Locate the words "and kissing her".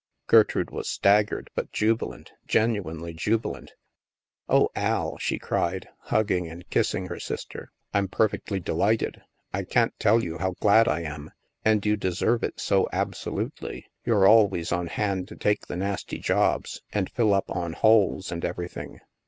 6.47-7.19